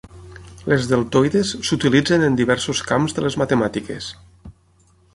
[0.71, 4.13] Les deltoides s'utilitzen en diversos camps de les matemàtiques.